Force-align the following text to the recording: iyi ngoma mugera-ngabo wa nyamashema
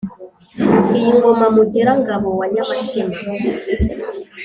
iyi 0.97 1.09
ngoma 1.17 1.47
mugera-ngabo 1.55 2.29
wa 2.39 2.45
nyamashema 2.53 3.17